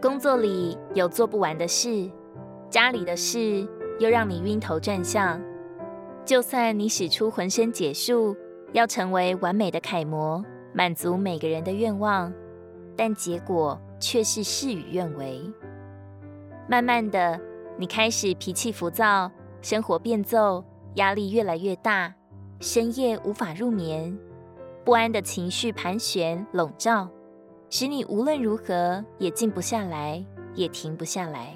[0.00, 2.10] 工作里有做不完的事，
[2.70, 3.68] 家里的事
[3.98, 5.38] 又让你晕头转向。
[6.24, 8.34] 就算你使出浑身解数，
[8.72, 10.42] 要成为完美的楷模，
[10.72, 12.32] 满足每个人的愿望，
[12.96, 15.42] 但结果却是事与愿违。
[16.66, 17.38] 慢慢的，
[17.76, 19.30] 你开始脾气浮躁，
[19.60, 22.14] 生活变奏，压力越来越大，
[22.58, 24.18] 深夜无法入眠，
[24.82, 27.06] 不安的情绪盘旋笼罩，
[27.70, 30.22] 使你无论如何也静不下来，
[30.54, 31.54] 也停不下来。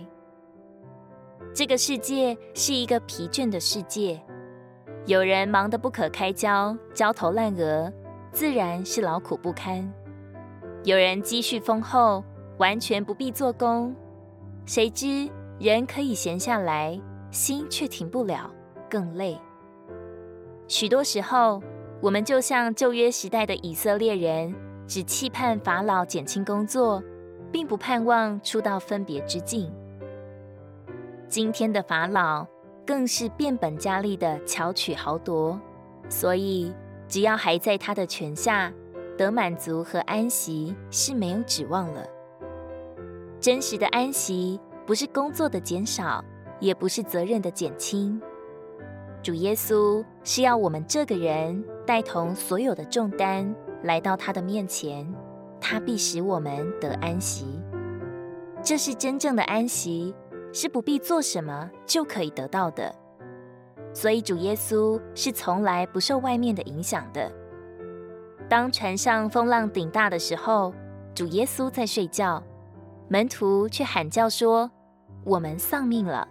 [1.53, 4.23] 这个世界是一个疲倦的世界。
[5.07, 7.93] 有人忙得不可开交，焦头烂额，
[8.31, 9.83] 自然是劳苦不堪；
[10.85, 12.23] 有人积蓄丰厚，
[12.59, 13.95] 完全不必做工，
[14.65, 15.29] 谁知
[15.59, 16.99] 人可以闲下来，
[17.33, 18.49] 心却停不了，
[18.89, 19.37] 更累。
[20.69, 21.61] 许多时候，
[22.01, 24.55] 我们就像旧约时代的以色列人，
[24.87, 27.03] 只期盼法老减轻工作，
[27.51, 29.73] 并不盼望出到分别之境。
[31.29, 32.47] 今天的法老，
[32.87, 35.59] 更是变本加厉的巧取豪夺，
[36.09, 36.73] 所以
[37.09, 38.73] 只要还在他的权下，
[39.17, 42.07] 得满足和安息是没有指望了。
[43.41, 46.25] 真实的安息不是工作的减少，
[46.61, 48.21] 也不是责任的减轻。
[49.23, 55.07] 主耶稣是要我们这个人带同所有的重担来到他的面前，
[55.61, 57.47] 他必使我们得安息。
[58.63, 60.15] 这是真正的安息。
[60.57, 62.95] 是不必做什么就可以得到的，
[63.93, 67.29] 所以主耶稣是从来不受外面的影响的。
[68.49, 70.73] 当船上风浪顶大的时候，
[71.13, 72.41] 主耶稣在睡觉，
[73.09, 74.71] 门徒却喊叫说
[75.27, 76.29] ：“我们丧命了。”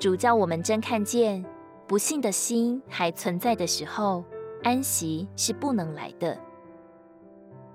[0.00, 1.44] 主叫我们真看见，
[1.86, 4.24] 不信的心还存在的时候，
[4.62, 6.38] 安息是不能来的。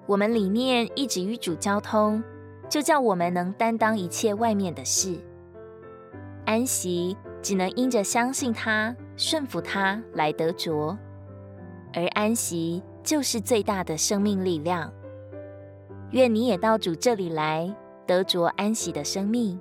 [0.06, 2.24] 我们里面一直与主交通。
[2.70, 5.16] 就叫我们能担当一切外面的事，
[6.44, 10.98] 安息只能因着相信他、顺服他来得着，
[11.94, 14.92] 而安息就是最大的生命力量。
[16.12, 17.72] 愿你也到主这里来，
[18.08, 19.60] 得着安息的生命，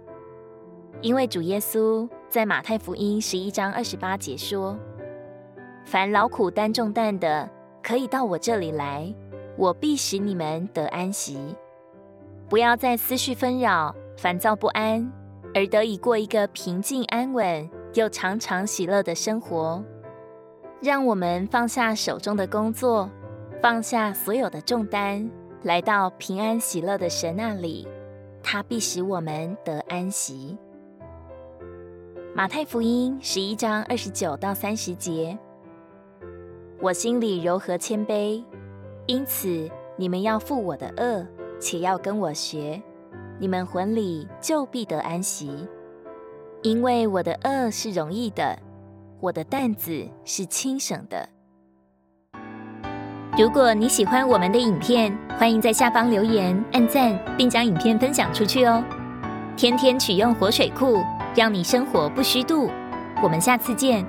[1.03, 4.79] 因为主耶稣在马太福音十一章二十八节说
[5.85, 7.49] ：“凡劳苦担重担的，
[7.83, 9.13] 可以到我这里来，
[9.57, 11.57] 我必使你们得安息。”
[12.49, 15.11] 不要再思绪纷扰、烦躁不安，
[15.55, 19.83] 而得以过一个平静安稳又常常喜乐的生活。
[20.83, 23.09] 让我们放下手中的工作，
[23.63, 25.31] 放下所有的重担，
[25.63, 27.89] 来到平安喜乐的神那里，
[28.43, 30.59] 他必使我们得安息。
[32.35, 35.39] 马太福音十一章二十九到三十节：
[36.83, 38.43] 我心里柔和谦卑，
[39.07, 41.25] 因此你们要负我的轭。
[41.61, 42.83] 且要跟我学，
[43.39, 45.65] 你们魂里就必得安息，
[46.63, 48.59] 因为我的轭是容易的，
[49.21, 51.29] 我的担子是轻省的。
[53.39, 58.83] 如果你喜欢我们的影片，欢迎在下方留言、按赞，并将影片分享出去哦。
[59.57, 60.97] 天天取用活水库，
[61.37, 62.69] 让你生活不虚度。
[63.23, 64.05] 我们下次见。